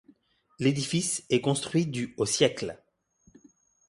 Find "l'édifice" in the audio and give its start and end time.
0.57-1.23